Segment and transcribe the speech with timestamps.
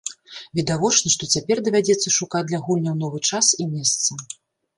[0.59, 4.21] Відавочна, што цяпер давядзецца шукаць для гульняў новы час і месца.